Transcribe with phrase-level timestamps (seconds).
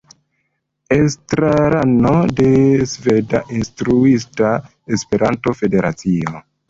[0.95, 2.49] Estrarano de
[2.93, 4.55] Sveda Instruista
[4.99, 6.43] Esperanto-Federacio.